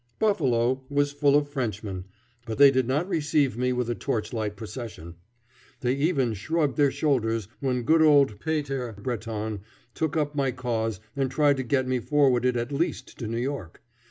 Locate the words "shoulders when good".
6.89-8.01